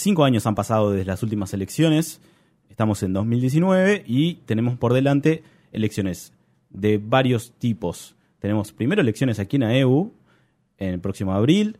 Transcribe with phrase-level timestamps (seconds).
[0.00, 2.20] cinco años han pasado desde las últimas elecciones,
[2.68, 5.42] estamos en 2019 y tenemos por delante
[5.72, 6.32] elecciones
[6.70, 8.16] de varios tipos.
[8.38, 10.12] Tenemos primero elecciones aquí en AEU,
[10.78, 11.78] en el próximo abril,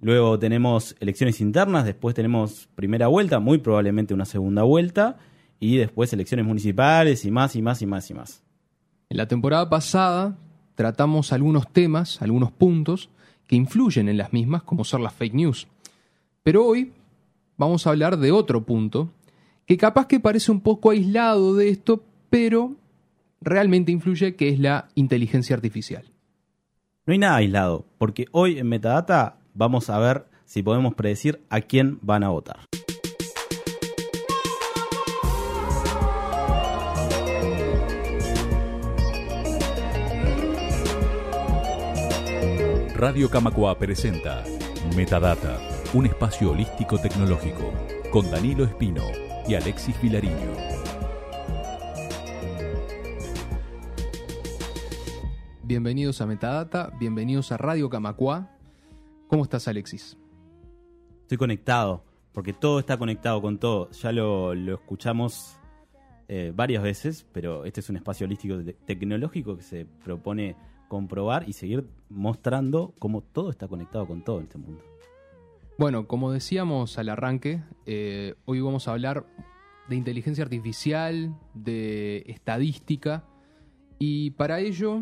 [0.00, 5.16] luego tenemos elecciones internas, después tenemos primera vuelta, muy probablemente una segunda vuelta,
[5.58, 8.42] y después elecciones municipales y más y más y más y más.
[9.08, 10.36] En la temporada pasada
[10.74, 13.08] tratamos algunos temas, algunos puntos
[13.46, 15.66] que influyen en las mismas, como ser las fake news.
[16.42, 16.92] Pero hoy
[17.56, 19.10] vamos a hablar de otro punto,
[19.66, 22.76] que capaz que parece un poco aislado de esto, pero
[23.40, 26.04] realmente influye, que es la inteligencia artificial.
[27.06, 31.60] No hay nada aislado, porque hoy en Metadata vamos a ver si podemos predecir a
[31.60, 32.60] quién van a votar.
[42.94, 44.44] Radio Camacua presenta
[44.96, 45.58] Metadata,
[45.94, 47.72] un espacio holístico tecnológico,
[48.10, 49.04] con Danilo Espino
[49.46, 50.34] y Alexis Vilariño.
[55.62, 58.50] Bienvenidos a Metadata, bienvenidos a Radio Camacua.
[59.28, 60.16] ¿Cómo estás, Alexis?
[61.22, 63.88] Estoy conectado, porque todo está conectado con todo.
[63.92, 65.56] Ya lo, lo escuchamos
[66.26, 70.56] eh, varias veces, pero este es un espacio holístico te- tecnológico que se propone
[70.88, 74.82] comprobar y seguir mostrando cómo todo está conectado con todo en este mundo.
[75.78, 79.26] Bueno, como decíamos al arranque, eh, hoy vamos a hablar
[79.88, 83.24] de inteligencia artificial, de estadística,
[83.98, 85.00] y para ello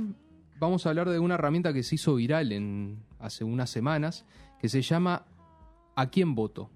[0.59, 4.25] vamos a hablar de una herramienta que se hizo viral en, hace unas semanas,
[4.61, 5.27] que se llama
[5.95, 6.71] ¿A quién voto?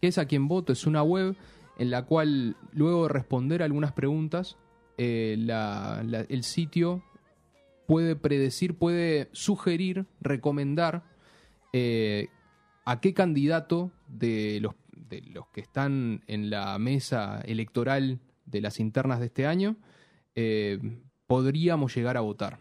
[0.00, 0.72] ¿Qué es A quién voto?
[0.72, 1.34] Es una web
[1.78, 4.56] en la cual luego de responder algunas preguntas,
[4.98, 7.02] eh, la- el sitio
[7.86, 11.02] puede predecir, puede sugerir, recomendar
[11.72, 12.28] eh,
[12.86, 18.80] a qué candidato de los, de los que están en la mesa electoral de las
[18.80, 19.76] internas de este año
[20.36, 20.78] eh,
[21.26, 22.60] podríamos llegar a votar.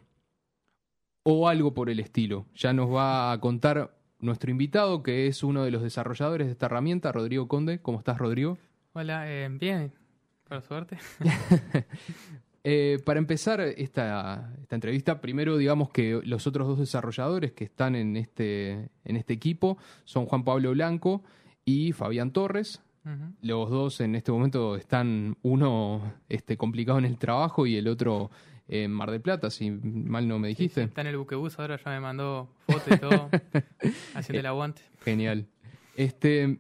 [1.24, 2.48] O algo por el estilo.
[2.56, 6.66] Ya nos va a contar nuestro invitado, que es uno de los desarrolladores de esta
[6.66, 7.80] herramienta, Rodrigo Conde.
[7.80, 8.58] ¿Cómo estás, Rodrigo?
[8.94, 9.94] Hola, eh, bien,
[10.48, 10.98] por suerte.
[12.68, 17.96] Eh, para empezar esta, esta entrevista, primero digamos que los otros dos desarrolladores que están
[17.96, 21.24] en este, en este equipo son Juan Pablo Blanco
[21.64, 22.82] y Fabián Torres.
[23.44, 28.32] Los dos en este momento están, uno este, complicado en el trabajo y el otro
[28.68, 30.82] en Mar del Plata, si mal no me Sí, sí, dijiste.
[30.86, 33.30] está en el buquebús ahora, ya me mandó fotos y todo,
[34.16, 34.82] haciendo el aguante.
[35.04, 35.46] Genial.
[35.96, 36.58] Este,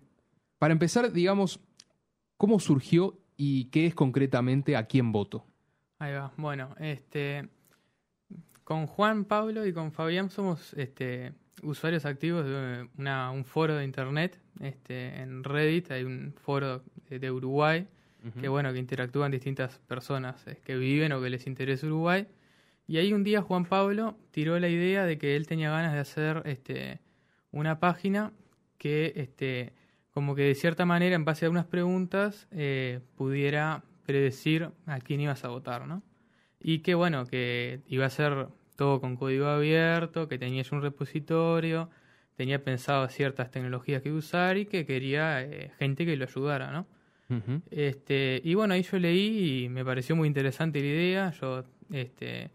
[0.60, 1.60] para empezar, digamos,
[2.38, 5.48] ¿cómo surgió y qué es concretamente a quién voto?
[6.00, 6.32] Ahí va.
[6.38, 7.48] Bueno, este,
[8.64, 11.34] con Juan Pablo y con Fabián somos este,
[11.64, 14.40] usuarios activos de una- un foro de internet.
[14.60, 17.88] Este, en Reddit hay un foro de, de Uruguay
[18.42, 22.26] que bueno, que interactúan distintas personas eh, que viven o que les interesa Uruguay.
[22.88, 26.00] Y ahí un día Juan Pablo tiró la idea de que él tenía ganas de
[26.00, 27.02] hacer este,
[27.52, 28.34] una página
[28.80, 29.74] que, este,
[30.10, 35.22] como que de cierta manera, en base a unas preguntas, eh, pudiera predecir a quién
[35.22, 36.04] ibas a votar, ¿no?
[36.60, 41.90] Y que bueno, que iba a ser todo con código abierto, que tenías un repositorio,
[42.36, 46.88] tenía pensado ciertas tecnologías que usar y que quería eh, gente que lo ayudara, ¿no?
[47.72, 51.32] Este, y bueno, ahí yo leí y me pareció muy interesante la idea.
[51.32, 52.52] Yo este,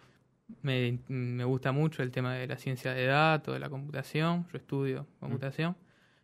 [0.62, 4.46] me, me gusta mucho el tema de la ciencia de datos, de la computación.
[4.52, 5.76] Yo estudio computación.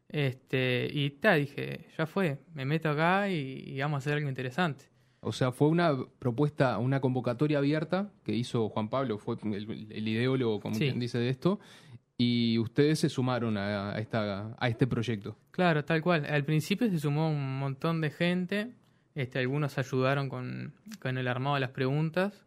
[0.09, 4.29] Este, y ta, dije, ya fue, me meto acá y, y vamos a hacer algo
[4.29, 4.85] interesante.
[5.27, 10.09] O sea, fue una propuesta, una convocatoria abierta que hizo Juan Pablo, fue el, el
[10.09, 10.83] ideólogo, como Sí.
[10.85, 11.59] quien dice, de esto,
[12.19, 15.37] y ustedes se sumaron a, a esta, a este proyecto.
[15.51, 16.25] Claro, tal cual.
[16.27, 18.73] Al principio se sumó un montón de gente.
[19.15, 22.43] Este, algunos ayudaron con, con el armado de las preguntas.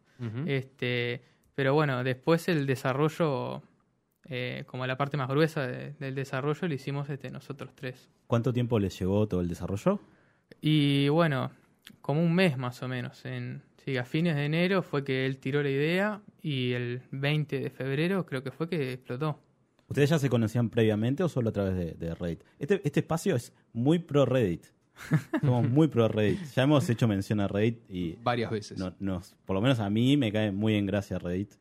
[0.45, 1.21] Este,
[1.55, 3.61] pero bueno, después el desarrollo,
[4.25, 8.09] eh, como la parte más gruesa de- del desarrollo, lo hicimos este, nosotros tres.
[8.27, 9.99] ¿Cuánto tiempo les llevó todo el desarrollo?
[10.61, 11.51] Y bueno,
[12.01, 13.23] como un mes más o menos.
[13.25, 17.59] En, sí, a fines de enero fue que él tiró la idea y el 20
[17.59, 19.39] de febrero creo que fue que explotó.
[19.87, 22.43] ¿Ustedes ya se conocían previamente o solo a través de, de Reddit?
[22.59, 24.65] Este, este espacio es muy pro Reddit.
[25.41, 26.39] Somos muy pro Reddit.
[26.55, 28.77] Ya hemos hecho mención a Reddit y Varias veces.
[28.77, 31.53] no- nos, por lo menos a mí me cae muy en gracia Reddit.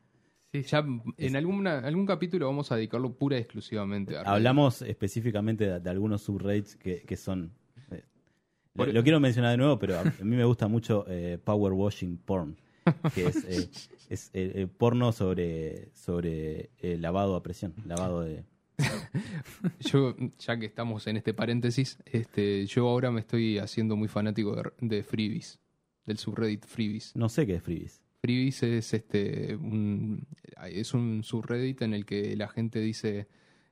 [0.53, 0.85] Sí, Ya
[1.19, 4.29] en alguna, algún capítulo vamos a dedicarlo pura y exclusivamente a Reddit.
[4.35, 7.53] Hablamos específicamente de, de algunos subreddits que, que son...
[8.87, 12.57] lo, quiero mencionar de nuevo, pero a, mí me gusta mucho eh, Power Washing Porn,
[13.15, 13.71] que es, eh,
[14.09, 18.45] es eh, eh, porno sobre, sobre lavado a presión, lavado de...
[19.81, 24.55] yo, ya que estamos en este paréntesis, este, yo ahora me estoy haciendo muy fanático
[24.55, 25.59] de, de Freebies,
[26.07, 27.15] del subreddit Freebies.
[27.17, 28.01] No sé qué es Freebies.
[28.21, 30.27] Freebies es este un,
[30.71, 33.29] es un subreddit en el que la gente dice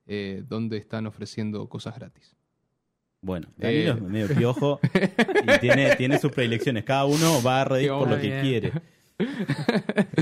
[0.07, 2.37] eh, dónde están ofreciendo cosas gratis.
[3.27, 6.85] Bueno, Danilo es medio piojo y tiene, tiene sus predilecciones.
[6.85, 8.41] Cada uno va a Reddit por lo que Bien.
[8.41, 8.73] quiere.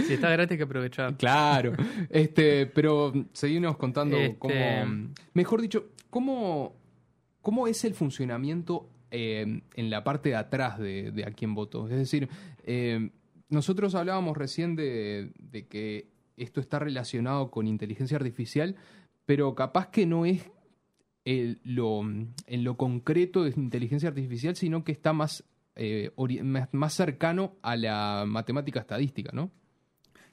[0.06, 1.15] Si está gratis hay que aprovechar.
[1.19, 1.75] Claro,
[2.09, 6.75] este, pero seguimos contando Este- cómo, mejor dicho, cómo,
[7.43, 11.87] cómo es el funcionamiento eh, en la parte de atrás de, de a quién voto.
[11.89, 12.31] Es decir,
[12.65, 13.11] eh,
[13.51, 16.09] nosotros hablábamos recién de, de que
[16.39, 18.77] esto está relacionado con inteligencia artificial,
[19.27, 20.51] pero capaz que no es
[21.25, 25.44] el- lo, en lo concreto de inteligencia artificial, sino que está más,
[25.76, 26.11] eh,
[26.43, 29.50] más, más cercano a la matemática estadística, ¿no?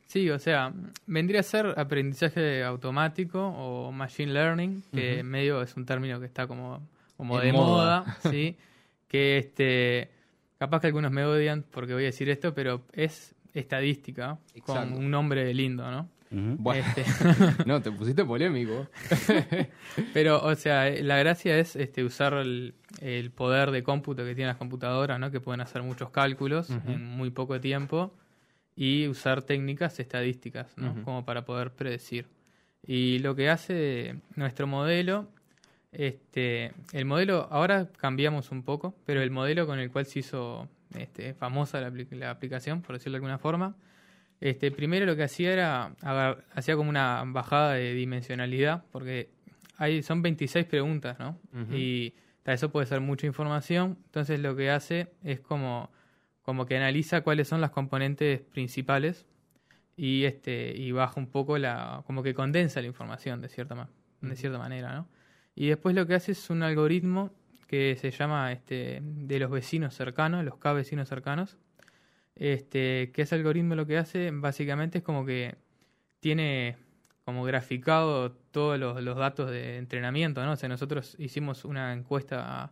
[0.05, 0.73] Sí, o sea,
[1.07, 5.25] vendría a ser aprendizaje automático o machine learning, que Ujú.
[5.25, 6.85] medio es un término que está como,
[7.15, 8.01] como de moda.
[8.03, 8.57] moda, ¿sí?
[9.07, 10.09] que este,
[10.57, 14.73] capaz que algunos me odian porque voy a decir esto, pero es estadística, Exacto.
[14.73, 16.09] con un nombre lindo, ¿no?
[16.31, 17.03] Bueno, Este,
[17.65, 18.87] no, te pusiste polémico.
[20.13, 24.47] pero, o sea, la gracia es este, usar el, el poder de cómputo que tienen
[24.47, 25.29] las computadoras, ¿no?
[25.29, 26.91] Que pueden hacer muchos cálculos Ujú.
[26.91, 28.13] en muy poco tiempo
[28.75, 31.03] y usar técnicas estadísticas, ¿no?
[31.03, 32.27] Como para poder predecir.
[32.87, 35.27] Y lo que hace nuestro modelo,
[35.91, 40.69] este, el modelo, ahora cambiamos un poco, pero el modelo con el cual se hizo
[40.97, 43.75] este, famosa la, la aplicación, por decirlo de alguna forma,
[44.41, 45.95] este, primero lo que hacía era,
[46.53, 49.29] hacía como una bajada de dimensionalidad, porque
[49.77, 51.37] hay, son 26 preguntas, ¿no?
[51.71, 55.89] Y ta, eso puede ser mucha información, entonces lo que hace es como,
[56.41, 59.25] como que analiza cuáles son las componentes principales
[59.97, 63.89] y este y baja un poco la como que condensa la información de cierta ma-
[64.21, 65.07] de cierta manera no
[65.53, 67.31] y después lo que hace es un algoritmo
[67.67, 71.57] que se llama este de los vecinos cercanos los K vecinos cercanos
[72.35, 75.55] este que ese algoritmo lo que hace básicamente es como que
[76.19, 76.77] tiene
[77.25, 82.63] como graficado todos los, los datos de entrenamiento no o sea nosotros hicimos una encuesta
[82.63, 82.71] a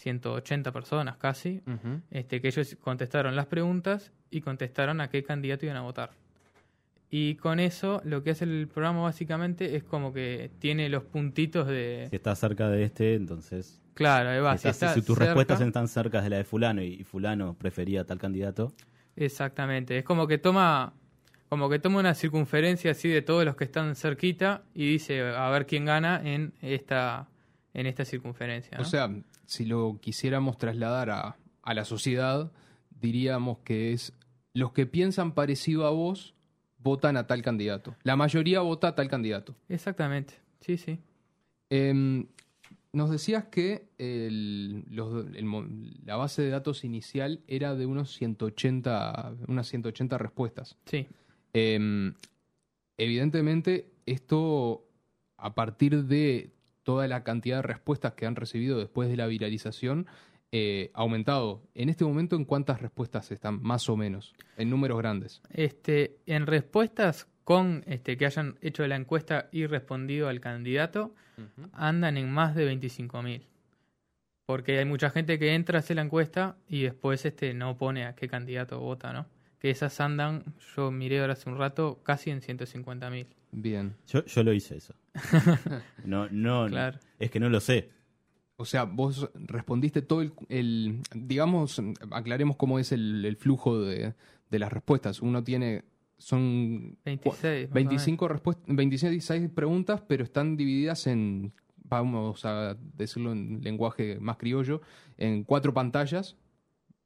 [0.00, 1.62] 180 personas casi
[2.10, 6.10] este, que ellos contestaron las preguntas y contestaron a qué candidato iban a votar.
[7.10, 11.66] Y con eso lo que hace el programa básicamente es como que tiene los puntitos
[11.66, 12.06] de...
[12.10, 13.80] Si está cerca de este, entonces.
[13.94, 14.56] Claro, ahí va.
[14.56, 16.94] si, si estás- está si tus cerca- respuestas están cerca de la de Fulano y,
[17.00, 18.72] y Fulano prefería tal candidato.
[19.16, 19.98] Exactamente.
[19.98, 20.94] Es como que toma
[21.48, 25.50] como que toma una circunferencia así de todos los que están cerquita y dice a
[25.50, 27.28] ver quién gana en esta
[27.74, 28.76] en esta circunferencia.
[28.78, 28.82] ¿no?
[28.82, 29.10] O sea,
[29.46, 32.52] si lo quisiéramos trasladar a, a la sociedad,
[33.00, 34.12] diríamos que es
[34.54, 36.34] los que piensan parecido a vos
[36.82, 37.94] votan a tal candidato.
[38.02, 39.54] La mayoría vota a tal candidato.
[39.68, 40.34] Exactamente.
[40.60, 40.98] Sí, sí.
[41.68, 42.26] Em,
[42.92, 45.66] nos decías que el- los- el mo-
[46.04, 50.76] la base de datos inicial era de unos 180, unas 180 respuestas.
[50.86, 51.06] Sí.
[51.52, 52.14] Em,
[52.98, 54.84] evidentemente, esto
[55.36, 56.50] a partir de
[56.82, 60.06] toda la cantidad de respuestas que han recibido después de la viralización,
[60.52, 61.62] eh, aumentado.
[61.74, 63.62] En este momento, ¿en cuántas respuestas están?
[63.62, 65.42] Más o menos, en números grandes.
[65.50, 71.14] Este, en respuestas con este, que hayan hecho la encuesta y respondido al candidato,
[71.72, 73.42] andan en más de 25.000.
[74.46, 78.14] Porque hay mucha gente que entra, hace la encuesta y después este, no pone a
[78.14, 79.26] qué candidato vota, ¿no?
[79.60, 80.42] Que esas andan,
[80.74, 83.26] yo miré ahora hace un rato, casi en 150.000.
[83.52, 83.94] Bien.
[84.08, 84.94] Yo, yo lo hice eso.
[86.04, 86.98] No, no, Claro.
[87.18, 87.90] es que no lo sé.
[88.60, 94.12] O sea, vos respondiste todo el, el- digamos, aclaremos cómo es el, el flujo de,
[94.50, 95.22] de las respuestas.
[95.22, 95.84] Uno tiene,
[96.18, 97.68] son 26.
[97.68, 101.52] más o 25 respuestas, 26 preguntas, pero están divididas en,
[101.84, 104.82] vamos a decirlo en lenguaje más criollo,
[105.16, 106.36] en cuatro pantallas,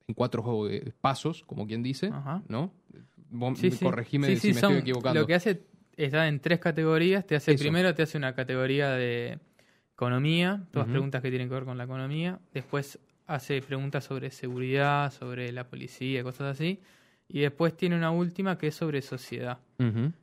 [0.09, 2.43] en cuatro eh, pasos, como quien dice, Ajá.
[2.49, 2.73] ¿no?
[3.31, 3.85] Vos Sí, sí.
[3.85, 5.21] corregime Sí, si me son- estoy equivocando.
[5.21, 5.63] Lo que hace
[5.97, 7.25] está en tres categorías.
[7.25, 7.63] Te hace Eso.
[7.63, 9.39] primero te hace una categoría de
[9.95, 10.93] economía, todas Ujú.
[10.93, 12.41] preguntas que tienen que ver con la economía.
[12.53, 16.81] Después hace preguntas sobre seguridad, sobre la policía, cosas así.
[17.27, 19.59] Y después tiene una última que es sobre sociedad.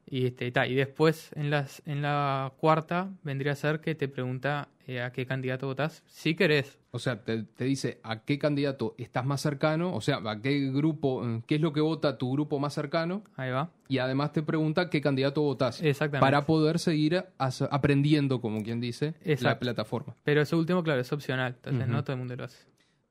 [0.06, 4.08] Y este ta, y después en las en la cuarta vendría a ser que te
[4.08, 6.80] pregunta eh, a qué candidato votás, si querés.
[6.92, 10.72] O sea, te, te dice a qué candidato estás más cercano, o sea, a qué
[10.72, 13.72] grupo, eh, qué es lo que vota tu grupo más cercano, Ahí va.
[13.88, 15.82] y además te pregunta qué candidato votás.
[15.82, 16.26] Exactamente.
[16.26, 20.16] Para poder seguir aprendiendo, como quien dice, la plataforma.
[20.24, 21.56] Pero eso último, claro, es opcional.
[21.58, 22.66] Entonces no todo el mundo lo hace.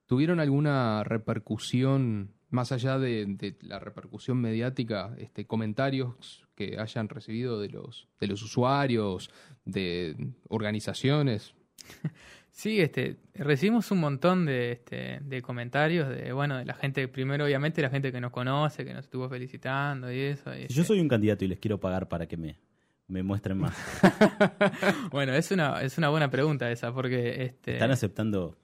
[0.06, 7.60] ¿Tuvieron alguna repercusión más allá de, de la repercusión mediática, este, comentarios que hayan recibido
[7.60, 9.30] de los, de los usuarios,
[9.64, 10.16] de
[10.48, 11.54] organizaciones.
[12.52, 17.44] Sí, este, recibimos un montón de, este, de comentarios de, bueno, de la gente, primero
[17.44, 20.50] obviamente la gente que nos conoce, que nos estuvo felicitando y eso.
[20.54, 22.58] y Si yo este- soy un candidato y les quiero pagar para que me,
[23.06, 23.74] me muestren más,
[25.12, 28.58] Bueno, es una, es una buena pregunta esa, porque este, ¿están aceptando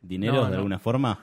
[0.00, 0.56] dinero No, de no.
[0.56, 1.20] alguna forma?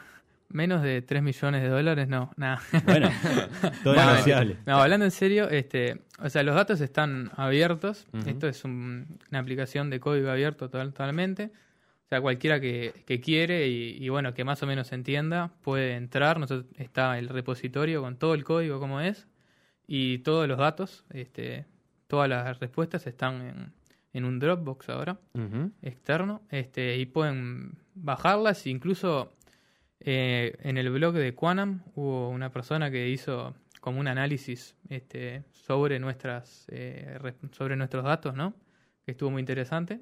[0.50, 2.62] Menos de 3 millones de dólares, no, nada.
[2.86, 3.10] Bueno,
[3.84, 4.58] todo es No, negociable.
[4.66, 8.08] No, hablando en serio, este, o sea, los datos están abiertos.
[8.26, 11.52] Esto es un- una aplicación de código abierto total- totalmente.
[12.06, 15.96] O sea, cualquiera que, que quiere y, y, bueno, que más o menos entienda, puede
[15.96, 16.40] entrar.
[16.40, 19.28] Nosotros, está el repositorio con todo el código como es
[19.88, 21.66] y todos los datos, este,
[22.08, 23.74] todas las respuestas están en,
[24.14, 25.18] en un Dropbox ahora
[25.82, 28.68] externo este, y pueden bajarlas.
[28.68, 29.34] Incluso
[30.06, 35.44] eh, en el blog de Quanam hubo una persona que hizo como un análisis este,
[35.52, 38.54] sobre, nuestras, eh, re- sobre nuestros datos, ¿no?
[39.06, 40.02] Que estuvo muy interesante.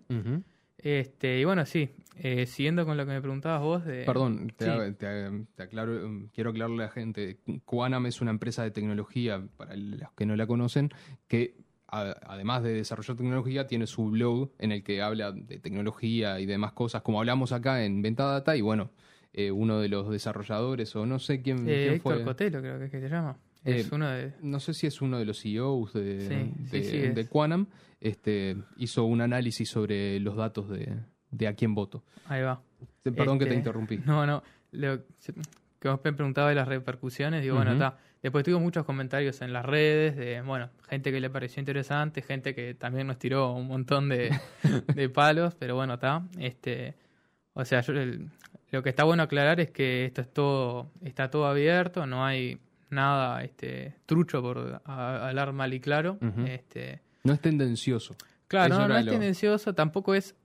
[0.77, 4.03] Este, y bueno, sí, eh, siguiendo con lo que me preguntabas vos de...
[4.03, 4.72] Perdón, te, sí.
[4.72, 7.38] hago- te- te aclaro, um, quiero aclararle a la gente.
[7.65, 10.89] Quanam es una empresa de tecnología, para los que no la conocen,
[11.27, 11.55] que
[11.88, 16.45] a- además de desarrollar tecnología, tiene su blog en el que habla de tecnología y
[16.45, 18.89] demás cosas, como hablamos acá en Ventadata, y bueno,
[19.34, 22.24] eh, uno de los desarrolladores, o no sé quién, Eh, quién Héctor fue.
[22.24, 23.36] Cotelo creo que es que se llama.
[23.66, 24.34] Eh, es uno de...
[24.42, 27.16] no sé si es uno de los CEOs de, Sí, sí, de, sí es.
[27.16, 27.68] de Quanam,
[28.02, 30.98] este, hizo un análisis sobre los datos de,
[31.32, 32.04] de a quién voto.
[32.28, 32.62] Ahí va.
[33.04, 34.00] Perdón que te Este, interrumpí.
[34.06, 34.44] No, no.
[34.72, 35.00] Lo
[35.80, 37.82] que vos me preguntabas de las repercusiones, digo, bueno, Ujú.
[37.84, 37.98] está.
[38.22, 42.56] Después tuve muchos comentarios en las redes de, bueno, gente que le pareció interesante, gente
[42.56, 44.30] que también nos tiró un montón de,
[44.96, 46.25] de palos, pero bueno, está.
[46.40, 46.96] Este,
[47.54, 48.30] o sea, yo el-
[48.74, 52.60] lo que está bueno aclarar es que esto es todo, está todo abierto, no hay
[52.89, 56.18] nada este, trucho por hablar mal y claro.
[56.46, 58.15] Este, No es tendencioso.
[58.48, 60.36] Claro, no, es lo- tendencioso, tampoco es.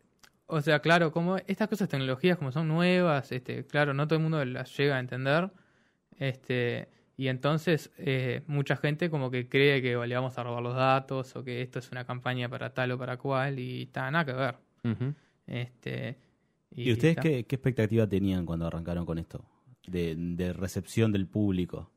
[0.47, 4.23] O sea, claro, como estas cosas tecnologías como son nuevas, este, claro, no todo el
[4.23, 5.51] mundo las llega a entender.
[6.19, 10.75] Este, y entonces eh, mucha gente como que cree que le vamos a robar los
[10.75, 14.25] datos o que esto es una campaña para tal o para cual y está nada
[14.25, 14.55] que ver.
[15.47, 16.17] Este,
[16.71, 19.45] ¿Y ustedes qué, qué expectativa tenían cuando arrancaron con esto?
[19.87, 21.91] De, de recepción del público.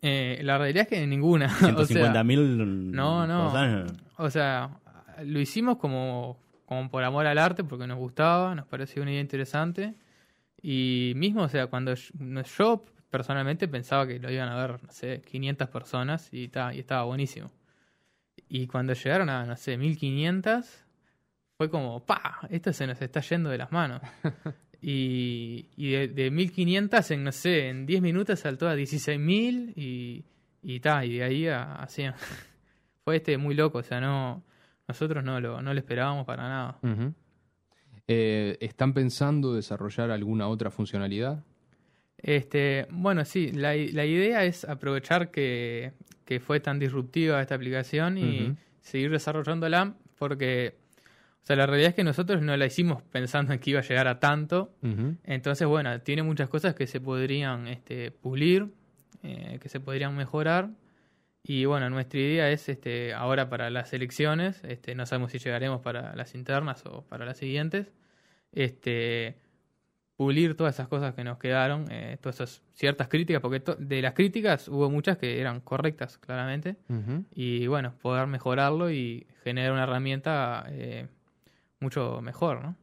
[0.00, 1.46] Eh, la realidad es que ninguna.
[1.54, 2.90] o sea, 150 mil.
[2.92, 3.52] no, no.
[4.16, 4.70] O sea,
[5.24, 9.20] lo hicimos como, como por amor al arte, porque nos gustaba, nos pareció una idea
[9.20, 9.94] interesante.
[10.62, 15.22] Y mismo, o sea, cuando yo personalmente pensaba que lo iban a ver, no sé,
[15.22, 17.50] 500 personas y, ta- y estaba buenísimo.
[18.48, 20.84] Y cuando llegaron a, no sé, 1500,
[21.58, 22.38] fue como, ¡pa!
[22.48, 24.00] Esto se nos está yendo de las manos.
[24.80, 30.24] y y de, de 1500 en, no sé, en 10 minutos saltó a 16000 y,
[30.62, 32.04] y ta, y de ahí a, así.
[33.04, 34.44] fue este muy loco, o sea, no
[34.86, 36.78] nosotros no lo, no lo esperábamos para nada.
[38.06, 41.44] Eh, ¿Están pensando desarrollar alguna otra funcionalidad?
[42.16, 45.92] Este, bueno, sí, la, la idea es aprovechar que,
[46.24, 50.76] que fue tan disruptiva esta aplicación y seguir desarrollándola porque,
[51.42, 53.82] o sea, la realidad es que nosotros no la hicimos pensando en que iba a
[53.82, 54.74] llegar a tanto.
[55.24, 58.68] Entonces, bueno, tiene muchas cosas que se podrían este, pulir,
[59.22, 60.70] eh, que se podrían mejorar.
[61.42, 65.80] Y bueno, nuestra idea es este, ahora para las elecciones, este, no sabemos si llegaremos
[65.80, 67.90] para las internas o para las siguientes,
[68.52, 69.38] este,
[70.18, 74.12] pulir todas esas cosas que nos quedaron, eh, todas esas ciertas críticas, porque de las
[74.12, 76.76] críticas hubo muchas que eran correctas, claramente,
[77.34, 81.06] y bueno, poder mejorarlo y generar una herramienta eh,
[81.80, 82.76] mucho mejor, ¿no?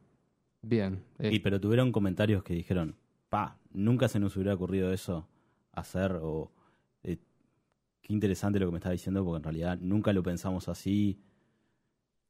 [0.62, 1.02] Bien.
[1.18, 2.96] Eh, Y pero tuvieron comentarios que dijeron,
[3.28, 5.28] pa, nunca se nos hubiera ocurrido eso
[5.72, 6.50] hacer o
[7.02, 7.18] eh,
[8.02, 11.20] qué interesante lo que me está diciendo porque en realidad nunca lo pensamos así.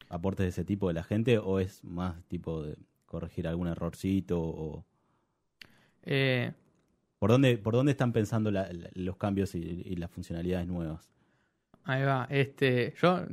[0.09, 4.41] Aportes de ese tipo de la gente o es más tipo de corregir algún errorcito
[4.41, 4.85] o
[6.03, 6.53] Eh,
[7.19, 11.11] por dónde por dónde están pensando la- la- los cambios y, y las funcionalidades nuevas.
[11.85, 12.27] Ahí va.
[12.31, 13.27] Este, yo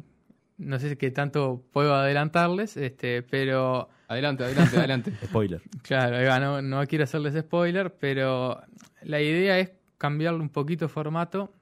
[0.57, 5.11] no sé qué tanto puedo adelantarles, este, pero Adelante, adelante, adelante.
[5.25, 5.61] Spoiler.
[5.81, 8.61] claro, ahí va, no, no quiero hacerles spoiler, pero
[9.01, 11.53] la idea es cambiarle un poquito el formato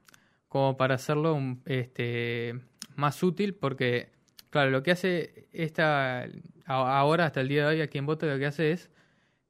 [0.50, 2.60] como para hacerlo un- este,
[2.96, 4.10] más útil, porque,
[4.50, 8.26] claro, lo que hace esta, a- ahora, hasta el día de hoy, aquí en Voto,
[8.26, 8.90] lo que hace es,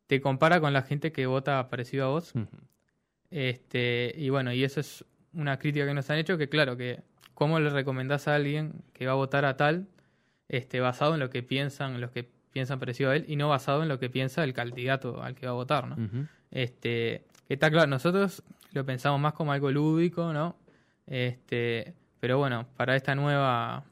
[0.07, 2.33] te compara con la gente que vota parecido a vos,
[3.29, 7.01] este, y bueno, y eso es una crítica que nos han hecho, que claro, que
[7.33, 9.87] cómo le recomendás a alguien que va a votar a tal,
[10.47, 13.81] este, basado en lo que piensan, los que piensan parecido a él, y no basado
[13.83, 16.27] en lo que piensa el candidato al que va a votar, ¿no?
[16.51, 20.57] Este, que está claro, nosotros lo pensamos más como algo lúdico, ¿no?
[21.07, 23.85] Este, pero bueno, para esta nueva,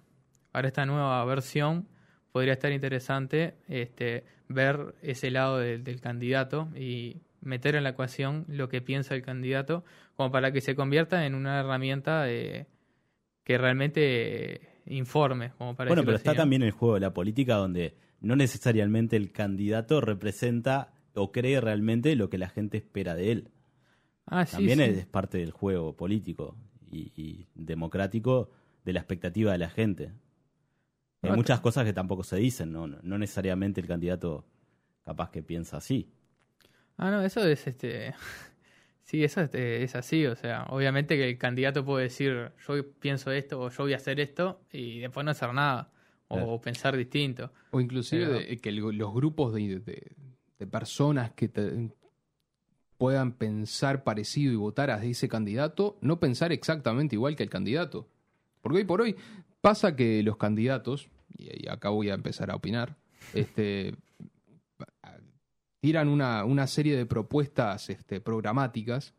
[0.51, 1.87] para esta nueva versión
[2.31, 8.69] podría estar interesante este, ver ese lado del candidato y meter en la ecuación lo
[8.69, 9.83] que piensa el candidato,
[10.15, 12.67] como para que se convierta en una herramienta de,
[13.49, 15.53] que realmente informe.
[15.57, 19.31] Como para Bueno, pero está también el juego de la política donde no necesariamente el
[19.31, 23.49] candidato representa o cree realmente lo que la gente espera de él.
[24.27, 24.99] Ah, sí, También sí.
[24.99, 26.57] es parte del juego político
[26.91, 28.51] y, y democrático
[28.85, 30.11] de la expectativa de la gente.
[31.23, 32.85] Hay muchas cosas que tampoco se dicen, ¿no?
[32.85, 34.45] no necesariamente el candidato
[35.03, 36.13] capaz que piensa así.
[36.97, 38.13] Ah, no, eso es este.
[39.09, 42.91] Sí, eso es, eh, es así, o sea, obviamente que el candidato puede decir, yo
[42.99, 45.91] pienso esto o yo voy a hacer esto y después no hacer nada
[46.27, 46.61] o Claro.
[46.61, 47.51] pensar distinto.
[47.71, 50.11] O inclusive Pero- de- que el- los grupos de, de-
[50.59, 51.89] de personas que te-
[52.99, 58.07] puedan pensar parecido y votar a ese candidato, no pensar exactamente igual que el candidato.
[58.61, 59.15] Porque hoy por hoy
[59.61, 62.95] pasa que los candidatos, y, y acá voy a empezar a opinar,
[63.33, 63.95] este,
[65.79, 69.13] tiran una, una serie de propuestas este, programáticas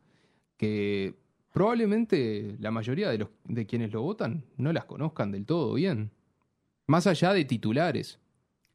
[0.57, 1.15] que
[1.51, 6.11] probablemente la mayoría de, los, de quienes lo votan no las conozcan del todo bien.
[6.87, 8.19] Más allá de titulares.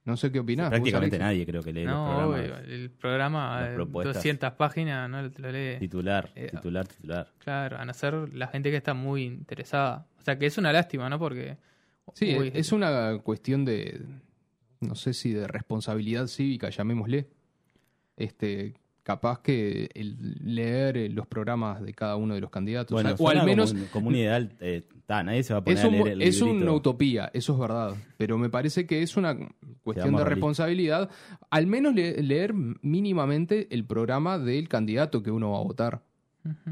[0.05, 0.71] No sé qué opinás.
[0.71, 2.41] Prácticamente nadie creo que lee los no, programas.
[2.41, 4.15] obvio, el programa las de propuestas.
[4.15, 5.79] 200 páginas no lo lee.
[5.81, 7.33] Titular, Eh, titular, titular.
[7.39, 10.07] Claro, a no ser la gente que está muy interesada.
[10.21, 11.19] O sea, que es una lástima, ¿no?
[11.19, 11.57] Porque...
[12.15, 14.01] Sí, uy, es una cuestión de,
[14.81, 17.27] no sé si de responsabilidad cívica, llamémosle.
[18.17, 20.17] Este, capaz que el
[20.55, 23.45] leer eh, los programas de cada uno de los candidatos, Bueno, o, sea, o al
[23.47, 25.89] menos como un, como un ideal, eh, ta, nadie se va a poner es, a
[25.89, 26.65] leer el es librito.
[26.65, 29.37] una utopía, eso es verdad, pero me parece que es una
[29.83, 31.09] cuestión de responsabilidad,
[31.51, 36.03] al menos le- leer mínimamente el programa del candidato que uno va a votar,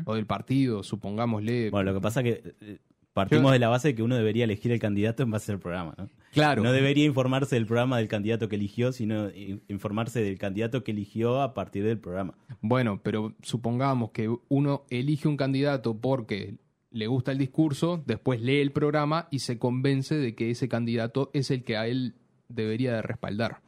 [0.04, 1.70] o del partido, supongámosle.
[1.70, 2.78] Bueno, lo que pasa es que eh,
[3.14, 5.59] partimos Yo- de la base de que uno debería elegir el candidato en base al
[5.61, 6.11] programa, ¿no?
[6.33, 9.30] claro, No debería informarse del programa del candidato que eligió, sino
[9.68, 12.35] informarse del candidato que eligió a partir del programa.
[12.61, 16.56] Bueno, pero supongamos que uno elige un candidato porque
[16.90, 21.30] le gusta el discurso, después lee el programa y se convence de que ese candidato
[21.32, 22.15] es el que a él
[22.49, 23.60] debería de respaldar.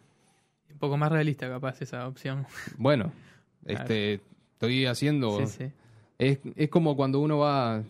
[0.73, 2.47] Un poco más realista capaz esa opción.
[2.79, 3.13] Bueno,
[3.65, 3.81] Claro.
[3.83, 4.21] este,
[4.53, 5.45] estoy haciendo...
[5.47, 5.73] Sí, sí.
[6.19, 7.83] Es, es como cuando uno va...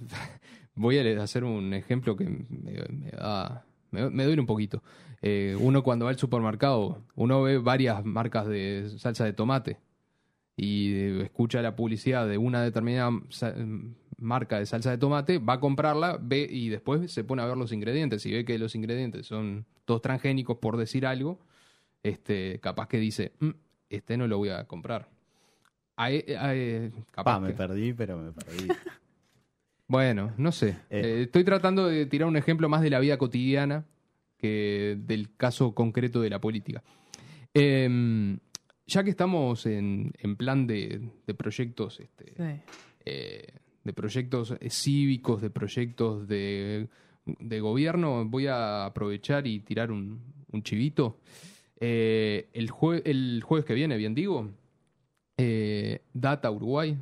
[0.76, 3.64] Voy a hacer un ejemplo que me, me da...
[3.90, 4.82] Me, me duele un poquito.
[5.22, 9.78] Eh, uno cuando va al supermercado, uno ve varias marcas de salsa de tomate
[10.56, 13.10] y escucha la publicidad de una determinada
[14.18, 17.56] marca de salsa de tomate, va a comprarla, ve y después se pone a ver
[17.56, 21.38] los ingredientes y ve que los ingredientes son todos transgénicos por decir algo,
[22.02, 23.50] este, capaz que dice, "Mm,
[23.90, 25.08] este no lo voy a comprar.
[25.98, 28.68] E- e- capaz Pa, me que- perdí, pero me perdí.
[29.88, 30.70] bueno, no sé.
[30.90, 31.00] Eh.
[31.04, 33.84] Eh, estoy tratando de tirar un ejemplo más de la vida cotidiana
[34.38, 36.82] que del caso concreto de la política.
[37.54, 38.38] Em,
[38.86, 42.60] ya que estamos en, en plan de, de proyectos, este, Sí.
[43.04, 43.46] eh,
[43.84, 46.88] de proyectos cívicos, de proyectos de,
[47.24, 50.20] de gobierno, voy a aprovechar y tirar un,
[50.52, 51.18] un chivito.
[51.80, 54.50] Eh, el, jue- el jueves que viene, bien digo,
[55.38, 56.96] eh, Data Uruguay,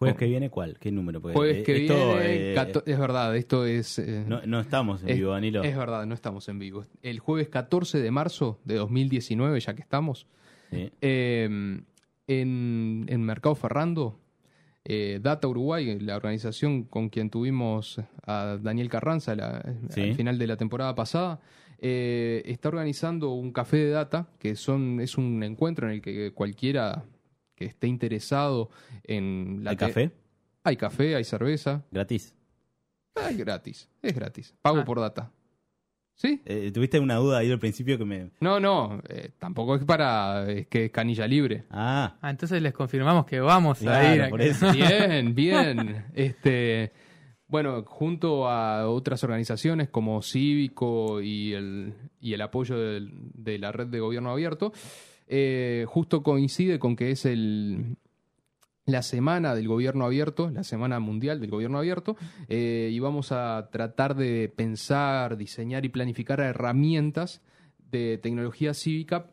[0.00, 0.78] ¿Jueves que viene cuál?
[0.78, 1.20] ¿Qué número?
[1.20, 3.98] Porque, Jueves eh, que esto, viene, eh, cato- es verdad, esto es...
[3.98, 5.62] eh, no, no estamos en es, vivo, Danilo.
[5.62, 6.86] es verdad, no estamos en vivo.
[7.02, 10.26] El jueves 14 de marzo de 2019, ya que estamos,
[10.70, 10.90] Sí.
[11.02, 11.80] eh,
[12.26, 14.18] en, en Mercado Ferrando,
[14.84, 20.00] eh, Data Uruguay, la organización con quien tuvimos a Daniel Carranza la- Sí.
[20.00, 21.40] al final de la temporada pasada,
[21.78, 26.32] eh, está organizando un café de data, que son, es un encuentro en el que
[26.32, 27.04] cualquiera
[27.60, 28.70] que esté interesado
[29.04, 30.10] en la ¿Hay café?
[30.64, 31.84] Hay café, hay cerveza.
[31.90, 32.34] Gratis.
[33.28, 34.54] Es gratis, es gratis.
[34.62, 34.84] Pago Ah.
[34.86, 35.30] por data.
[36.14, 36.40] ¿Sí?
[36.46, 38.30] Eh, ¿Tuviste una duda ahí al principio que me...
[38.40, 41.64] No, no, eh, tampoco es para, es que es canilla libre.
[41.70, 44.22] Ah, Ah, entonces les confirmamos que vamos Claro, a ir.
[44.22, 44.72] a- por eso.
[44.72, 46.06] Bien, bien.
[46.14, 46.92] Este,
[47.46, 53.70] bueno, junto a otras organizaciones como Cívico y el, y el apoyo del- de la
[53.72, 54.72] red de gobierno abierto,
[55.32, 57.96] eh, justo coincide con que es el,
[58.84, 62.16] la semana del gobierno abierto, la semana mundial del gobierno abierto,
[62.48, 67.42] eh, y vamos a tratar de pensar, diseñar y planificar herramientas
[67.90, 69.26] de tecnología cívica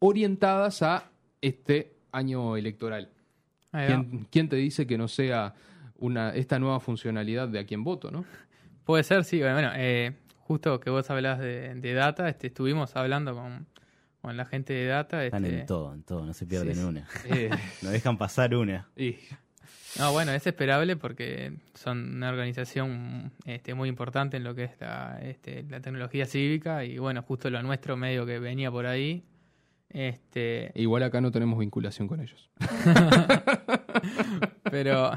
[0.00, 3.10] orientadas a este año electoral.
[3.70, 5.54] ¿Quién, quién te dice que no sea
[5.98, 8.24] una, esta nueva funcionalidad de a quién voto, no?
[8.84, 9.38] Puede ser, sí.
[9.40, 13.66] Bueno, eh, justo que vos hablás de, de data, este, estuvimos hablando con,
[14.26, 15.24] con la gente de data.
[15.24, 17.06] están Este, en todo, en todo, no se pierden sí, una.
[17.30, 17.48] Eh,
[17.82, 18.88] No dejan pasar una.
[18.96, 19.16] y
[20.00, 24.72] No, bueno, es esperable porque son una organización este, muy importante en lo que es
[24.80, 29.22] la, este, la tecnología cívica y bueno, justo lo nuestro medio que venía por ahí.
[29.90, 32.50] Este, Igual acá no tenemos vinculación con ellos.
[34.70, 35.12] pero,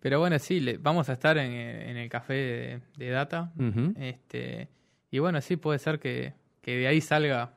[0.00, 3.52] pero bueno, sí, le- vamos a estar en, en el café de, de Data.
[3.96, 4.68] Este,
[5.10, 7.52] y bueno, sí, puede ser que, que de ahí salga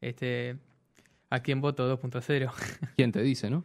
[0.00, 0.56] este,
[1.30, 2.52] a quien voto 2.0.
[2.96, 3.64] ¿Quién te dice, no?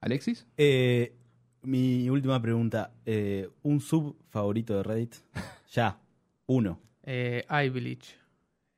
[0.00, 0.46] ¿Alexis?
[0.56, 1.14] Eh,
[1.62, 2.92] mi última pregunta.
[3.06, 5.14] eh, ¿Un sub favorito de Reddit?
[5.72, 5.98] ya,
[6.46, 6.80] uno.
[7.04, 8.16] eh, iBleach.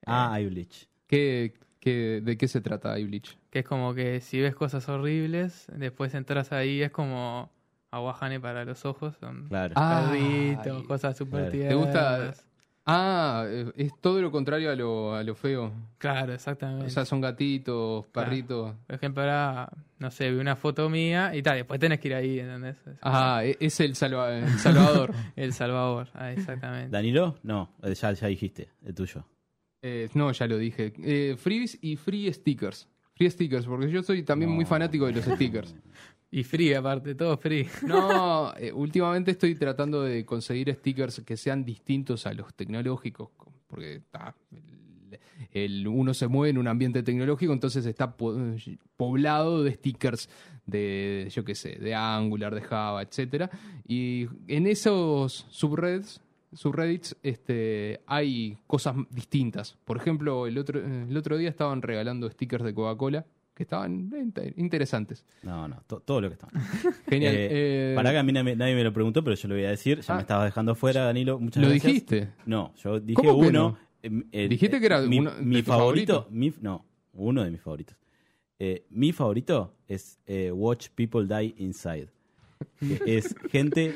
[0.06, 0.86] Ah, iBleach.
[1.08, 3.36] ¿Qué, qué, ¿De qué se trata iBleach?
[3.50, 7.50] Que es como que si ves cosas horribles, después entras ahí, es como
[7.90, 9.16] aguajane para los ojos.
[9.18, 9.74] Son Claro.
[9.76, 10.08] Ah.
[10.12, 10.86] perritos, Ay.
[10.86, 11.50] cosas súper Claro.
[11.50, 11.68] tiernas.
[11.68, 12.45] ¿Te gusta?
[12.88, 15.72] Ah, eh, es todo lo contrario a lo, a lo feo.
[15.98, 16.86] Claro, exactamente.
[16.86, 18.28] O sea, son gatitos, Claro.
[18.30, 18.74] perritos.
[18.86, 19.68] Por ejemplo, ahora,
[19.98, 22.76] no sé, vi una foto mía y tal, después tenés que ir ahí, ¿entendés?
[22.86, 25.12] Es- Ah, e- es el, salva- el Salvador.
[25.36, 26.90] El Salvador, ah, exactamente.
[26.90, 27.38] ¿Danilo?
[27.42, 29.26] No, eh, ya, ya dijiste, el tuyo.
[29.82, 30.92] Eh, no, ya lo dije.
[31.02, 32.88] Eh, freebies y free stickers.
[33.14, 35.74] Free stickers, porque yo soy también muy fanático de los stickers.
[36.30, 37.66] Y free, aparte, todo free.
[37.86, 43.30] No, eh, últimamente estoy tratando de conseguir stickers que sean distintos a los tecnológicos,
[43.68, 44.02] porque
[45.52, 48.36] el, uno se mueve en un ambiente tecnológico, entonces está po-
[48.96, 50.28] poblado de stickers
[50.66, 53.50] de, yo qué sé, de Angular, de Java, etcétera.
[53.86, 56.20] Y en esos subreddits,
[56.52, 59.76] subreddits este, hay cosas distintas.
[59.84, 63.24] Por ejemplo, el otro, el otro día estaban regalando stickers de Coca-Cola
[63.56, 65.24] que estaban eh, inter- interesantes.
[65.42, 66.48] No, no, to- todo lo que está.
[67.08, 67.34] Genial.
[67.34, 69.64] Eh, Eh, Para que a mí nadie, nadie me lo preguntó, pero yo lo voy
[69.64, 70.00] a decir.
[70.02, 70.16] Ya Ah.
[70.16, 71.38] me estabas dejando fuera, Danilo.
[71.40, 71.92] Muchas ¿Lo gracias.
[71.92, 72.28] dijiste?
[72.44, 73.78] No, yo dije ¿Cómo que uno.
[74.02, 74.18] no?
[74.30, 76.12] eh, Dijiste que era mi, uno de mi tus favorito.
[76.24, 76.30] favoritos.
[76.32, 77.96] mi- no, uno de mis favoritos.
[78.90, 80.18] Mi favorito es
[80.52, 82.08] Watch People Die Inside.
[82.78, 83.94] Que es gente,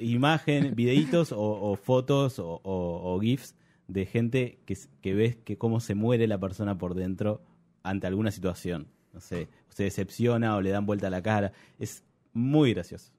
[0.00, 3.54] imagen, videitos o, o fotos o, o- o GIFs
[3.88, 7.42] de gente que, que ves que cómo se muere la persona por dentro
[7.84, 8.88] ante alguna situación.
[9.12, 11.52] No sé, se decepciona o le dan vuelta a la cara.
[11.78, 13.12] Es muy gracioso.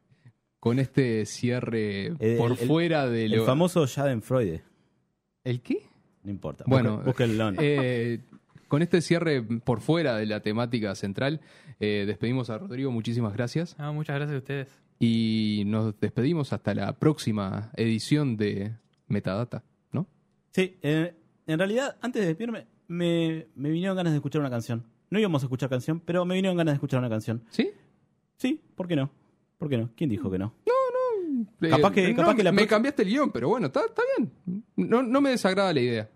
[0.60, 3.45] con este cierre El- por el- fuera de El lo...
[3.45, 4.63] famoso Schadenfreude.
[5.43, 5.84] ¿El qué?
[6.23, 6.63] No importa.
[6.67, 7.51] Bueno, búsquenlo.
[7.60, 8.19] Eh,
[8.67, 11.39] con este cierre por fuera de la temática central,
[11.80, 13.78] eh, despedimos a Rodrigo, muchísimas gracias.
[13.78, 14.67] No, muchas gracias a ustedes.
[14.97, 18.73] Y nos despedimos hasta la próxima edición de
[19.08, 20.08] Metadata, ¿no?
[20.51, 21.13] Sí, eh,
[21.45, 24.84] en realidad, antes de despedirme, me, me vinieron ganas de escuchar una canción.
[25.10, 27.43] No íbamos a escuchar canción, pero me vinieron ganas de escuchar una canción.
[27.50, 27.71] ¿Sí?
[28.38, 29.10] Sí, ¿por qué no?
[29.58, 29.89] ¿Por qué no?
[29.95, 30.54] ¿Quién dijo que no?
[31.62, 34.02] Eh, Capaz que- no, capaz que la me cambiaste el guion, pero bueno, está, está
[34.17, 34.63] bien.
[34.76, 36.10] No, no me desagrada la idea.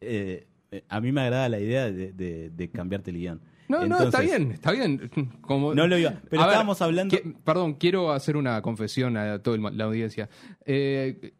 [0.00, 3.40] Eh, eh, a mí me agrada la idea de, de- de cambiarte el guion.
[3.68, 5.10] No, no, está Entonces, bien, está bien.
[5.42, 6.10] Como, No lo iba.
[6.30, 7.16] Pero ver, estábamos hablando.
[7.44, 10.28] perdón, quiero hacer una confesión a toda la audiencia.
[10.64, 11.32] Eh,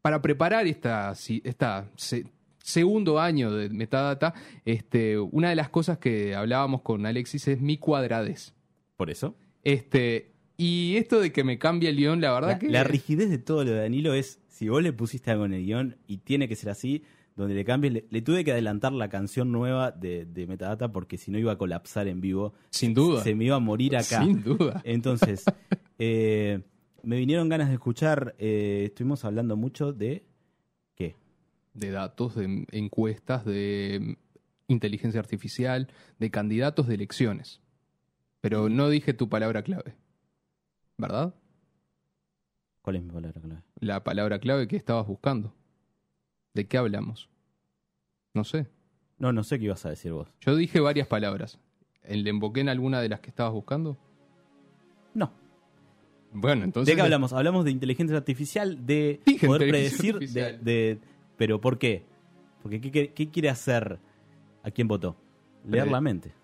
[0.00, 1.12] para preparar esta,
[1.44, 1.90] esta
[2.64, 4.32] segundo año de Metadata,
[4.64, 8.54] este, una de las cosas que hablábamos con Alexis es mi cuadradez.
[8.96, 9.36] Por eso.
[9.62, 12.68] Este, y esto de que me cambie el guion, la verdad La, que...
[12.70, 15.64] la rigidez de todo lo de Danilo es, si vos le pusiste algo en el
[15.64, 17.02] guion y tiene que ser así,
[17.36, 21.18] donde le cambies, le, le tuve que adelantar la canción nueva de, de Metadata porque
[21.18, 22.54] si no iba a colapsar en vivo.
[22.70, 23.22] Sin duda.
[23.22, 24.24] Se me iba a morir acá.
[24.24, 24.80] Sin duda.
[24.84, 25.44] Entonces,
[25.98, 26.62] eh,
[27.02, 30.24] me vinieron ganas de escuchar, eh, estuvimos hablando mucho de...
[31.74, 34.16] De datos, de encuestas, de
[34.68, 37.60] inteligencia artificial, de candidatos de elecciones.
[38.40, 39.96] Pero no dije tu palabra clave.
[40.96, 41.34] ¿Verdad?
[42.82, 43.62] ¿Cuál es mi palabra clave?
[43.80, 45.54] La palabra clave que estabas buscando.
[46.54, 47.28] ¿De qué hablamos?
[48.34, 48.66] No sé.
[49.18, 50.28] No, no sé qué ibas a decir vos.
[50.40, 51.58] Yo dije varias palabras.
[52.08, 53.96] ¿Le emboqué en alguna de las que estabas buscando?
[55.14, 55.32] No.
[56.32, 56.92] Bueno, entonces...
[56.92, 57.32] ¿De qué hablamos?
[57.32, 60.98] Hablamos de inteligencia artificial, de Dije poder predecir, de-
[61.36, 62.04] pero ¿por qué?
[62.62, 63.98] Porque ¿qué, qué- qué quiere hacer
[64.62, 65.16] a quién votó?
[65.66, 66.34] Leer la mente.